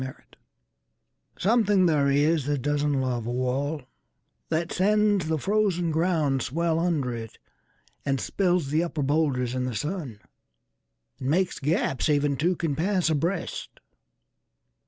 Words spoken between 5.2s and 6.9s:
the frozen ground swell